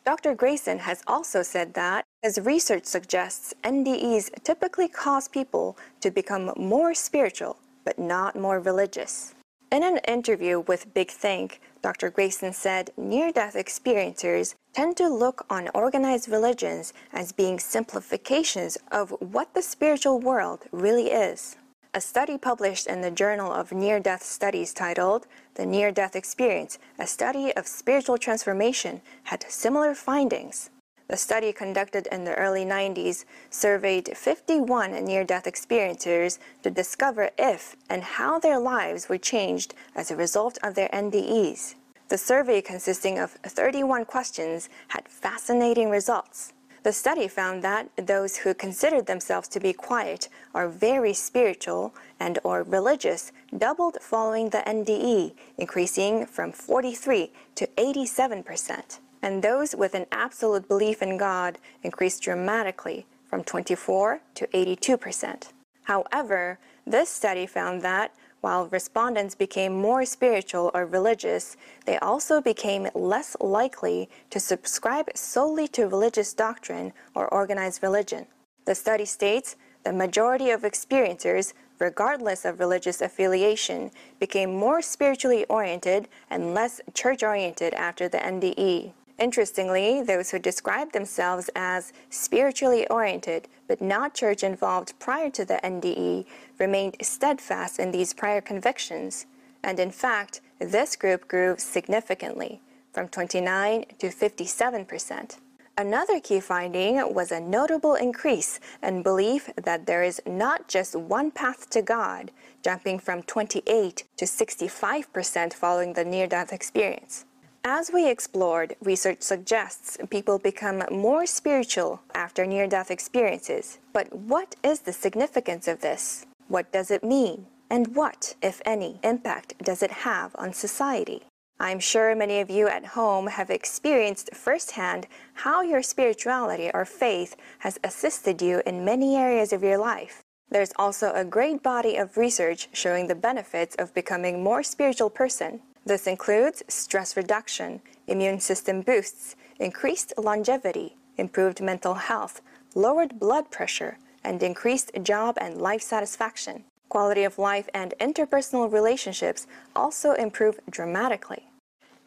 Dr. 0.04 0.34
Greyson 0.34 0.80
has 0.80 1.02
also 1.06 1.42
said 1.42 1.72
that, 1.72 2.04
as 2.22 2.38
research 2.38 2.84
suggests, 2.84 3.54
NDEs 3.64 4.30
typically 4.44 4.86
cause 4.86 5.28
people 5.28 5.78
to 6.00 6.10
become 6.10 6.52
more 6.58 6.92
spiritual, 6.92 7.56
but 7.86 7.98
not 7.98 8.36
more 8.36 8.60
religious. 8.60 9.34
In 9.72 9.82
an 9.82 9.98
interview 10.06 10.60
with 10.60 10.92
Big 10.92 11.10
Think, 11.10 11.58
Dr. 11.80 12.10
Greyson 12.10 12.54
said 12.54 12.90
near 12.98 13.32
death 13.32 13.54
experiencers 13.54 14.54
tend 14.74 14.98
to 14.98 15.08
look 15.08 15.46
on 15.48 15.70
organized 15.74 16.28
religions 16.28 16.92
as 17.14 17.32
being 17.32 17.58
simplifications 17.58 18.76
of 18.92 19.10
what 19.20 19.54
the 19.54 19.62
spiritual 19.62 20.20
world 20.20 20.64
really 20.70 21.12
is. 21.12 21.56
A 21.96 22.00
study 22.00 22.36
published 22.36 22.88
in 22.88 23.02
the 23.02 23.10
Journal 23.12 23.52
of 23.52 23.70
Near 23.70 24.00
Death 24.00 24.24
Studies 24.24 24.74
titled 24.74 25.28
The 25.54 25.64
Near 25.64 25.92
Death 25.92 26.16
Experience 26.16 26.76
A 26.98 27.06
Study 27.06 27.54
of 27.54 27.68
Spiritual 27.68 28.18
Transformation 28.18 29.00
had 29.22 29.44
similar 29.48 29.94
findings. 29.94 30.70
The 31.06 31.16
study 31.16 31.52
conducted 31.52 32.08
in 32.08 32.24
the 32.24 32.34
early 32.34 32.64
90s 32.64 33.24
surveyed 33.48 34.16
51 34.16 35.04
near 35.04 35.22
death 35.22 35.44
experiencers 35.44 36.40
to 36.64 36.70
discover 36.72 37.30
if 37.38 37.76
and 37.88 38.02
how 38.02 38.40
their 38.40 38.58
lives 38.58 39.08
were 39.08 39.16
changed 39.16 39.72
as 39.94 40.10
a 40.10 40.16
result 40.16 40.58
of 40.64 40.74
their 40.74 40.88
NDEs. 40.88 41.76
The 42.08 42.18
survey, 42.18 42.60
consisting 42.60 43.20
of 43.20 43.30
31 43.44 44.06
questions, 44.06 44.68
had 44.88 45.08
fascinating 45.08 45.90
results. 45.90 46.53
The 46.84 46.92
study 46.92 47.28
found 47.28 47.64
that 47.64 47.88
those 47.96 48.36
who 48.36 48.52
considered 48.52 49.06
themselves 49.06 49.48
to 49.48 49.58
be 49.58 49.72
quiet 49.72 50.28
or 50.52 50.68
very 50.68 51.14
spiritual 51.14 51.94
and 52.20 52.38
or 52.44 52.62
religious 52.62 53.32
doubled 53.56 53.96
following 54.02 54.50
the 54.50 54.62
NDE, 54.66 55.32
increasing 55.56 56.26
from 56.26 56.52
43 56.52 57.32
to 57.54 57.68
87 57.78 58.42
percent. 58.42 59.00
And 59.22 59.42
those 59.42 59.74
with 59.74 59.94
an 59.94 60.04
absolute 60.12 60.68
belief 60.68 61.00
in 61.00 61.16
God 61.16 61.56
increased 61.82 62.22
dramatically 62.22 63.06
from 63.30 63.44
24 63.44 64.20
to 64.34 64.48
82 64.54 64.98
percent. 64.98 65.54
However, 65.84 66.58
this 66.86 67.08
study 67.08 67.46
found 67.46 67.80
that 67.80 68.12
while 68.44 68.66
respondents 68.66 69.34
became 69.34 69.72
more 69.72 70.04
spiritual 70.04 70.70
or 70.74 70.84
religious, 70.84 71.56
they 71.86 71.98
also 72.00 72.42
became 72.42 72.86
less 72.94 73.34
likely 73.40 74.06
to 74.28 74.38
subscribe 74.38 75.08
solely 75.14 75.66
to 75.66 75.88
religious 75.88 76.34
doctrine 76.34 76.92
or 77.14 77.26
organized 77.32 77.82
religion. 77.82 78.26
The 78.66 78.74
study 78.74 79.06
states 79.06 79.56
the 79.82 79.94
majority 79.94 80.50
of 80.50 80.60
experiencers, 80.60 81.54
regardless 81.78 82.44
of 82.44 82.60
religious 82.60 83.00
affiliation, 83.00 83.90
became 84.20 84.54
more 84.54 84.82
spiritually 84.82 85.46
oriented 85.46 86.08
and 86.28 86.52
less 86.52 86.82
church 86.92 87.22
oriented 87.22 87.72
after 87.72 88.10
the 88.10 88.18
NDE. 88.18 88.92
Interestingly, 89.18 90.02
those 90.02 90.30
who 90.30 90.38
described 90.38 90.92
themselves 90.92 91.48
as 91.56 91.94
spiritually 92.10 92.86
oriented 92.88 93.48
but 93.66 93.80
not 93.80 94.14
church 94.14 94.42
involved 94.42 94.98
prior 94.98 95.30
to 95.30 95.44
the 95.44 95.60
NDE 95.64 96.26
remained 96.58 96.96
steadfast 97.02 97.78
in 97.78 97.90
these 97.90 98.14
prior 98.14 98.40
convictions, 98.40 99.26
and 99.62 99.80
in 99.80 99.90
fact, 99.90 100.40
this 100.58 100.96
group 100.96 101.26
grew 101.28 101.56
significantly 101.58 102.60
from 102.92 103.08
29 103.08 103.84
to 103.98 104.10
57 104.10 104.84
percent. 104.84 105.38
Another 105.76 106.20
key 106.20 106.38
finding 106.38 107.12
was 107.12 107.32
a 107.32 107.40
notable 107.40 107.94
increase 107.94 108.60
in 108.80 109.02
belief 109.02 109.50
that 109.56 109.86
there 109.86 110.04
is 110.04 110.22
not 110.24 110.68
just 110.68 110.94
one 110.94 111.32
path 111.32 111.68
to 111.70 111.82
God, 111.82 112.30
jumping 112.62 113.00
from 113.00 113.24
28 113.24 114.04
to 114.16 114.26
65 114.26 115.12
percent 115.12 115.52
following 115.52 115.94
the 115.94 116.04
near 116.04 116.28
death 116.28 116.52
experience. 116.52 117.24
As 117.66 117.90
we 117.90 118.10
explored, 118.10 118.76
research 118.82 119.22
suggests 119.22 119.96
people 120.10 120.38
become 120.38 120.82
more 120.90 121.24
spiritual 121.24 122.02
after 122.14 122.44
near 122.44 122.66
death 122.66 122.90
experiences. 122.90 123.78
But 123.94 124.12
what 124.12 124.54
is 124.62 124.80
the 124.80 124.92
significance 124.92 125.66
of 125.66 125.80
this? 125.80 126.26
What 126.48 126.70
does 126.72 126.90
it 126.90 127.02
mean? 127.02 127.46
And 127.70 127.96
what, 127.96 128.34
if 128.42 128.60
any, 128.66 129.00
impact 129.02 129.54
does 129.64 129.82
it 129.82 129.90
have 129.90 130.36
on 130.36 130.52
society? 130.52 131.22
I'm 131.58 131.80
sure 131.80 132.14
many 132.14 132.40
of 132.40 132.50
you 132.50 132.68
at 132.68 132.84
home 132.84 133.28
have 133.28 133.48
experienced 133.48 134.34
firsthand 134.34 135.06
how 135.32 135.62
your 135.62 135.82
spirituality 135.82 136.70
or 136.74 136.84
faith 136.84 137.34
has 137.60 137.78
assisted 137.82 138.42
you 138.42 138.60
in 138.66 138.84
many 138.84 139.16
areas 139.16 139.54
of 139.54 139.62
your 139.62 139.78
life. 139.78 140.20
There's 140.50 140.74
also 140.76 141.12
a 141.14 141.24
great 141.24 141.62
body 141.62 141.96
of 141.96 142.18
research 142.18 142.68
showing 142.74 143.06
the 143.06 143.14
benefits 143.14 143.74
of 143.76 143.94
becoming 143.94 144.44
more 144.44 144.62
spiritual 144.62 145.08
person. 145.08 145.62
This 145.86 146.06
includes 146.06 146.62
stress 146.68 147.14
reduction, 147.16 147.82
immune 148.06 148.40
system 148.40 148.80
boosts, 148.80 149.36
increased 149.60 150.14
longevity, 150.16 150.96
improved 151.18 151.60
mental 151.60 151.94
health, 151.94 152.40
lowered 152.74 153.18
blood 153.18 153.50
pressure, 153.50 153.98
and 154.24 154.42
increased 154.42 154.90
job 155.02 155.36
and 155.40 155.60
life 155.60 155.82
satisfaction. 155.82 156.64
Quality 156.88 157.24
of 157.24 157.38
life 157.38 157.68
and 157.74 157.92
interpersonal 158.00 158.72
relationships 158.72 159.46
also 159.76 160.12
improve 160.12 160.58
dramatically. 160.70 161.50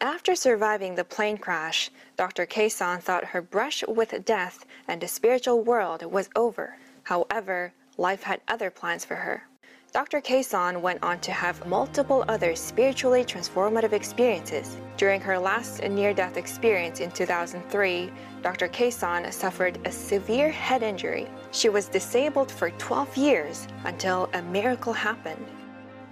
After 0.01 0.35
surviving 0.35 0.95
the 0.95 1.03
plane 1.03 1.37
crash, 1.37 1.91
Dr. 2.15 2.45
Kason 2.45 3.01
thought 3.01 3.25
her 3.25 3.41
brush 3.41 3.83
with 3.87 4.25
death 4.25 4.65
and 4.87 5.01
the 5.01 5.07
spiritual 5.07 5.63
world 5.63 6.03
was 6.11 6.29
over. 6.35 6.77
However, 7.03 7.73
life 7.97 8.23
had 8.23 8.41
other 8.47 8.71
plans 8.71 9.05
for 9.05 9.15
her. 9.15 9.43
Dr. 9.93 10.19
Kason 10.19 10.81
went 10.81 11.01
on 11.01 11.19
to 11.21 11.31
have 11.31 11.65
multiple 11.65 12.25
other 12.27 12.55
spiritually 12.55 13.23
transformative 13.23 13.93
experiences. 13.93 14.77
During 14.97 15.21
her 15.21 15.39
last 15.39 15.81
near 15.81 16.13
death 16.13 16.35
experience 16.35 16.99
in 16.99 17.09
2003, 17.09 18.11
Dr. 18.43 18.67
Kason 18.67 19.31
suffered 19.31 19.79
a 19.85 19.91
severe 19.91 20.51
head 20.51 20.83
injury. 20.83 21.27
She 21.51 21.69
was 21.69 21.87
disabled 21.87 22.51
for 22.51 22.69
12 22.71 23.15
years 23.15 23.67
until 23.85 24.29
a 24.33 24.41
miracle 24.41 24.93
happened. 24.93 25.45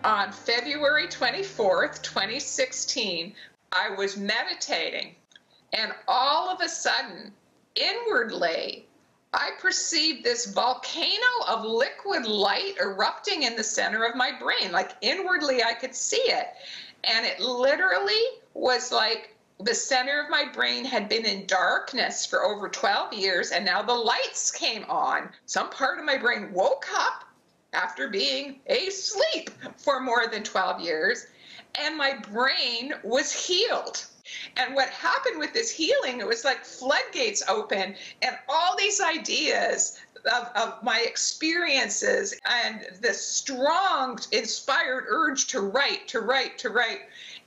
On 0.06 0.32
February 0.32 1.08
24th, 1.08 2.02
2016, 2.02 3.34
I 3.74 3.90
was 3.90 4.16
meditating, 4.16 5.16
and 5.74 5.92
all 6.08 6.50
of 6.50 6.62
a 6.62 6.70
sudden, 6.70 7.34
inwardly, 7.76 8.88
I 9.34 9.52
perceived 9.60 10.24
this 10.24 10.46
volcano 10.46 11.44
of 11.48 11.66
liquid 11.66 12.26
light 12.26 12.76
erupting 12.80 13.44
in 13.44 13.56
the 13.56 13.64
center 13.64 14.06
of 14.06 14.16
my 14.16 14.32
brain. 14.40 14.72
Like 14.72 14.92
inwardly, 15.02 15.64
I 15.64 15.74
could 15.74 15.96
see 15.96 16.22
it. 16.22 16.48
And 17.04 17.26
it 17.26 17.40
literally 17.40 18.24
was 18.54 18.92
like 18.92 19.36
the 19.60 19.76
center 19.76 20.22
of 20.22 20.30
my 20.30 20.46
brain 20.54 20.84
had 20.84 21.08
been 21.08 21.26
in 21.26 21.46
darkness 21.46 22.26
for 22.26 22.44
over 22.44 22.68
12 22.68 23.14
years, 23.14 23.52
and 23.52 23.64
now 23.64 23.82
the 23.82 23.94
lights 23.94 24.52
came 24.52 24.84
on. 24.86 25.30
Some 25.46 25.70
part 25.70 26.00
of 26.00 26.06
my 26.06 26.18
brain 26.18 26.52
woke 26.52 26.88
up 26.94 27.24
after 27.74 28.08
being 28.08 28.60
asleep 28.68 29.50
for 29.78 30.00
more 30.00 30.28
than 30.28 30.44
12 30.44 30.82
years, 30.82 31.28
and 31.80 31.98
my 31.98 32.18
brain 32.18 32.94
was 33.04 33.32
healed. 33.32 34.06
And 34.58 34.76
what 34.76 34.90
happened 34.90 35.40
with 35.40 35.54
this 35.54 35.70
healing, 35.70 36.20
it 36.20 36.28
was 36.28 36.44
like 36.44 36.64
floodgates 36.64 37.44
open, 37.48 37.96
and 38.22 38.38
all 38.50 38.76
these 38.76 39.00
ideas 39.02 40.00
of, 40.32 40.50
of 40.56 40.84
my 40.84 41.02
experiences 41.02 42.40
and 42.46 42.88
the 43.02 43.14
strong, 43.14 44.20
inspired 44.32 45.06
urge 45.08 45.48
to 45.48 45.62
write, 45.62 46.08
to 46.10 46.22
write, 46.22 46.58
to 46.60 46.70
write. 46.70 47.02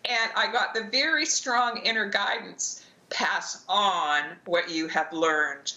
And 0.04 0.30
I 0.36 0.50
got 0.52 0.74
the 0.74 0.84
very 0.84 1.26
strong 1.26 1.78
inner 1.78 2.08
guidance 2.08 2.84
pass 3.10 3.64
on 3.68 4.36
what 4.44 4.70
you 4.70 4.86
have 4.88 5.12
learned. 5.12 5.72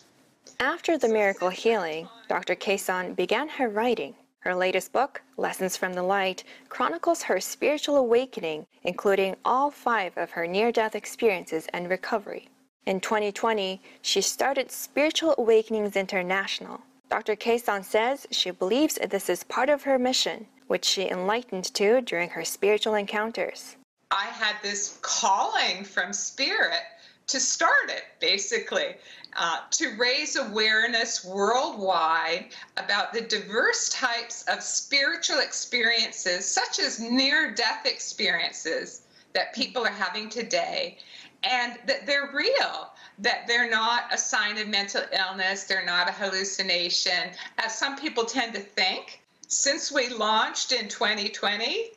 After 0.59 0.97
the 0.97 1.09
miracle 1.09 1.49
healing, 1.49 2.07
Dr. 2.27 2.55
Kason 2.55 3.15
began 3.15 3.49
her 3.49 3.67
writing. 3.67 4.15
Her 4.41 4.55
latest 4.55 4.91
book, 4.91 5.21
Lessons 5.37 5.77
from 5.77 5.93
the 5.93 6.01
Light, 6.01 6.43
chronicles 6.67 7.21
her 7.23 7.39
spiritual 7.39 7.95
awakening, 7.95 8.65
including 8.83 9.35
all 9.45 9.69
five 9.69 10.17
of 10.17 10.31
her 10.31 10.47
near 10.47 10.71
death 10.71 10.95
experiences 10.95 11.67
and 11.73 11.87
recovery. 11.87 12.49
In 12.87 12.99
2020, 12.99 13.79
she 14.01 14.19
started 14.19 14.71
Spiritual 14.71 15.35
Awakenings 15.37 15.95
International. 15.95 16.81
Dr. 17.07 17.35
Kason 17.35 17.85
says 17.85 18.25
she 18.31 18.49
believes 18.49 18.95
this 18.95 19.29
is 19.29 19.43
part 19.43 19.69
of 19.69 19.83
her 19.83 19.99
mission, 19.99 20.47
which 20.65 20.85
she 20.85 21.07
enlightened 21.07 21.65
to 21.75 22.01
during 22.01 22.29
her 22.29 22.43
spiritual 22.43 22.95
encounters. 22.95 23.75
I 24.09 24.25
had 24.25 24.55
this 24.63 24.97
calling 25.03 25.83
from 25.83 26.13
Spirit 26.13 26.81
to 27.27 27.39
start 27.39 27.89
it, 27.89 28.03
basically, 28.19 28.95
uh, 29.37 29.59
to 29.71 29.95
raise 29.97 30.35
awareness 30.35 31.23
worldwide 31.23 32.47
about 32.77 33.13
the 33.13 33.21
diverse 33.21 33.89
types 33.89 34.43
of 34.47 34.61
spiritual 34.61 35.39
experiences, 35.39 36.45
such 36.45 36.79
as 36.79 36.99
near 36.99 37.51
death 37.51 37.85
experiences, 37.85 39.03
that 39.33 39.53
people 39.55 39.85
are 39.85 39.91
having 39.91 40.29
today, 40.29 40.97
and 41.43 41.79
that 41.85 42.05
they're 42.05 42.31
real, 42.33 42.91
that 43.19 43.47
they're 43.47 43.69
not 43.69 44.13
a 44.13 44.17
sign 44.17 44.57
of 44.57 44.67
mental 44.67 45.03
illness, 45.17 45.63
they're 45.63 45.85
not 45.85 46.09
a 46.09 46.11
hallucination, 46.11 47.31
as 47.57 47.77
some 47.77 47.97
people 47.97 48.25
tend 48.25 48.53
to 48.53 48.59
think. 48.59 49.21
Since 49.47 49.91
we 49.91 50.09
launched 50.09 50.71
in 50.71 50.87
2020, 50.87 51.91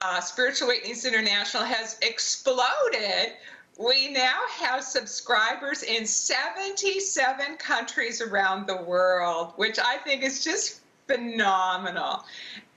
uh, 0.00 0.20
Spiritual 0.20 0.68
Awakenings 0.68 1.04
International 1.04 1.62
has 1.64 1.98
exploded 2.02 3.32
we 3.78 4.08
now 4.08 4.40
have 4.50 4.84
subscribers 4.84 5.82
in 5.82 6.06
77 6.06 7.56
countries 7.56 8.20
around 8.20 8.66
the 8.66 8.82
world, 8.82 9.52
which 9.56 9.78
I 9.78 9.98
think 9.98 10.22
is 10.22 10.44
just 10.44 10.80
phenomenal. 11.06 12.24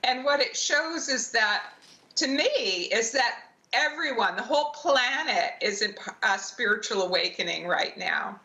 And 0.03 0.25
what 0.25 0.39
it 0.39 0.55
shows 0.55 1.07
is 1.07 1.31
that, 1.31 1.73
to 2.15 2.27
me, 2.27 2.89
is 2.91 3.11
that 3.11 3.43
everyone, 3.73 4.35
the 4.35 4.41
whole 4.41 4.71
planet, 4.71 5.53
is 5.61 5.81
in 5.81 5.95
a 6.23 6.39
spiritual 6.39 7.03
awakening 7.03 7.67
right 7.67 7.97
now. 7.97 8.39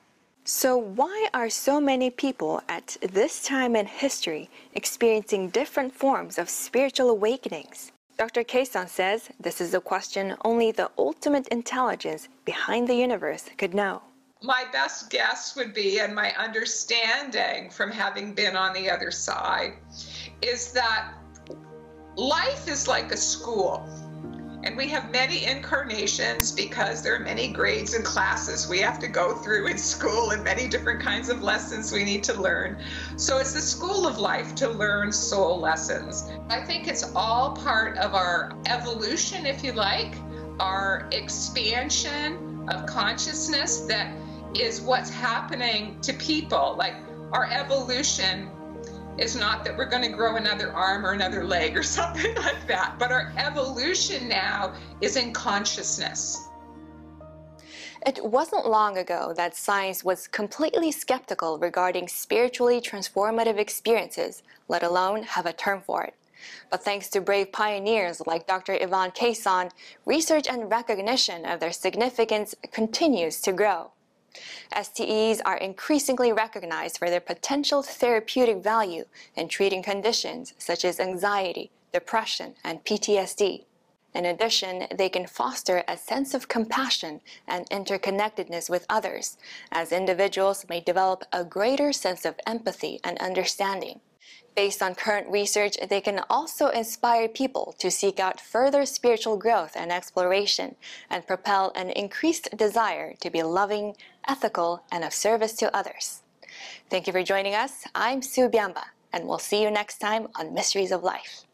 So, 0.45 0.77
why 0.77 1.29
are 1.33 1.49
so 1.49 1.81
many 1.81 2.11
people 2.11 2.63
at 2.69 2.97
this 3.01 3.45
time 3.45 3.77
in 3.77 3.87
history 3.87 4.51
experiencing 4.75 5.51
different 5.51 5.95
forms 5.95 6.37
of 6.37 6.51
spiritual 6.51 7.11
awakenings? 7.11 7.93
Dr. 8.19 8.45
Kason 8.45 8.89
says 8.89 9.31
this 9.41 9.61
is 9.61 9.75
a 9.75 9.81
question 9.81 10.37
only 10.45 10.71
the 10.71 10.91
ultimate 10.99 11.49
intelligence 11.49 12.29
behind 12.45 12.87
the 12.87 12.95
universe 12.95 13.45
could 13.57 13.75
know. 13.75 14.03
My 14.43 14.65
best 14.73 15.09
guess 15.11 15.55
would 15.57 15.73
be, 15.73 16.01
and 16.01 16.15
my 16.15 16.33
understanding 16.37 17.71
from 17.71 17.91
having 17.91 18.35
been 18.35 18.57
on 18.57 18.73
the 18.75 18.91
other 18.91 19.11
side, 19.11 19.75
is 20.43 20.73
that 20.73 21.15
life 22.17 22.69
is 22.69 22.89
like 22.89 23.13
a 23.13 23.17
school. 23.17 23.89
And 24.65 24.77
we 24.77 24.89
have 24.89 25.11
many 25.11 25.45
incarnations 25.45 26.53
because 26.53 27.03
there 27.03 27.17
are 27.17 27.21
many 27.21 27.53
grades 27.53 27.95
and 27.95 28.05
classes 28.05 28.69
we 28.69 28.79
have 28.79 29.01
to 29.01 29.09
go 29.09 29.35
through 29.35 29.67
in 29.67 29.77
school 29.77 30.31
and 30.31 30.45
many 30.45 30.69
different 30.69 31.01
kinds 31.01 31.29
of 31.29 31.43
lessons 31.43 31.91
we 31.91 32.05
need 32.05 32.23
to 32.25 32.41
learn. 32.41 32.79
So 33.17 33.39
it's 33.39 33.53
the 33.53 33.61
school 33.61 34.07
of 34.07 34.19
life 34.19 34.55
to 34.57 34.69
learn 34.69 35.11
soul 35.11 35.59
lessons. 35.59 36.31
I 36.49 36.61
think 36.61 36.87
it's 36.87 37.13
all 37.17 37.57
part 37.57 37.99
of 37.99 38.15
our 38.15 38.53
evolution, 38.67 39.47
if 39.47 39.65
you 39.65 39.73
like, 39.73 40.15
our 40.61 41.09
expansion 41.11 42.65
of 42.69 42.87
consciousness 42.87 43.81
that 43.81 44.15
is 44.55 44.81
what's 44.81 45.11
happening 45.11 45.97
to 46.03 46.13
people. 46.13 46.77
Like 46.79 46.95
our 47.33 47.51
evolution 47.51 48.49
is 49.19 49.37
not 49.37 49.65
that 49.65 49.77
we're 49.77 49.89
going 49.89 50.03
to 50.03 50.09
grow 50.09 50.37
another 50.37 50.73
arm 50.73 51.05
or 51.05 51.13
another 51.13 51.45
leg 51.45 51.77
or 51.77 51.83
something 51.99 52.35
like 52.37 52.67
that, 52.67 52.97
but 52.99 53.13
our 53.13 53.33
evolution 53.37 54.29
now 54.29 54.75
is 55.01 55.17
in 55.17 55.33
consciousness. 55.33 56.49
It 58.05 58.25
wasn't 58.25 58.69
long 58.69 58.99
ago 58.99 59.33
that 59.37 59.55
science 59.55 60.03
was 60.03 60.27
completely 60.27 60.91
skeptical 60.91 61.59
regarding 61.59 62.09
spiritually 62.09 62.81
transformative 62.81 63.59
experiences, 63.59 64.43
let 64.67 64.83
alone 64.83 65.23
have 65.23 65.47
a 65.47 65.53
term 65.53 65.83
for 65.83 66.03
it. 66.03 66.15
But 66.69 66.83
thanks 66.83 67.09
to 67.11 67.21
brave 67.21 67.53
pioneers 67.53 68.21
like 68.27 68.49
Dr. 68.49 68.77
Yvonne 68.81 69.13
Kason, 69.13 69.71
research 70.05 70.49
and 70.49 70.69
recognition 70.69 71.45
of 71.47 71.61
their 71.61 71.71
significance 71.71 72.57
continues 72.73 73.41
to 73.43 73.53
grow. 73.53 73.93
STEs 74.75 75.41
are 75.45 75.57
increasingly 75.57 76.33
recognized 76.33 76.99
for 76.99 77.11
their 77.11 77.21
potential 77.21 77.83
therapeutic 77.83 78.63
value 78.63 79.05
in 79.37 79.49
treating 79.49 79.83
conditions 79.83 80.55
such 80.59 80.85
as 80.85 80.99
anxiety, 80.99 81.71
depression, 81.93 82.55
and 82.65 82.85
PTSD. 82.85 83.65
In 84.15 84.27
addition, 84.27 84.87
they 84.95 85.09
can 85.09 85.27
foster 85.27 85.85
a 85.89 85.97
sense 85.97 86.35
of 86.35 86.49
compassion 86.49 87.23
and 87.49 87.69
interconnectedness 87.71 88.69
with 88.69 88.85
others, 88.89 89.39
as 89.71 89.91
individuals 89.91 90.67
may 90.69 90.81
develop 90.81 91.25
a 91.33 91.45
greater 91.45 91.93
sense 91.93 92.27
of 92.27 92.39
empathy 92.47 93.01
and 93.05 93.19
understanding. 93.19 94.01
Based 94.55 94.83
on 94.83 94.95
current 94.95 95.29
research, 95.29 95.79
they 95.89 96.03
can 96.03 96.21
also 96.29 96.69
inspire 96.69 97.27
people 97.27 97.75
to 97.79 97.91
seek 97.91 98.21
out 98.21 98.39
further 98.39 98.85
spiritual 98.85 99.39
growth 99.39 99.73
and 99.75 99.91
exploration 99.91 100.77
and 101.09 101.27
propel 101.27 101.73
an 101.75 101.89
increased 101.89 102.55
desire 102.55 103.15
to 103.21 103.31
be 103.31 103.43
loving, 103.43 103.97
ethical, 104.29 104.85
and 104.93 105.05
of 105.05 105.13
service 105.13 105.53
to 105.55 105.75
others. 105.77 106.23
Thank 106.91 107.07
you 107.07 107.13
for 107.13 107.23
joining 107.23 107.55
us. 107.55 107.85
I'm 107.95 108.23
Sue 108.23 108.49
Biamba, 108.49 108.85
and 109.13 109.27
we'll 109.27 109.39
see 109.39 109.63
you 109.63 109.71
next 109.71 109.99
time 109.99 110.29
on 110.37 110.55
Mysteries 110.55 110.93
of 110.93 111.03
Life. 111.03 111.45